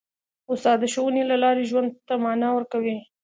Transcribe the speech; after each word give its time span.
استاد 0.51 0.77
د 0.81 0.85
ښوونې 0.93 1.23
له 1.31 1.35
لارې 1.43 1.63
ژوند 1.69 1.89
ته 2.07 2.13
مانا 2.23 2.49
ورکوي. 2.53 2.97